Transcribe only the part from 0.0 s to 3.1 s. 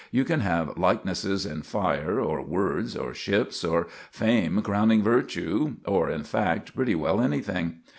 You can have likenesses in fire, or words,